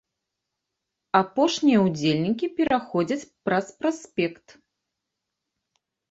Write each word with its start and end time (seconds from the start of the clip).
Апошнія 1.19 1.79
ўдзельнікі 1.87 2.45
пераходзяць 2.59 3.29
праз 3.49 3.65
праспект. 3.81 4.47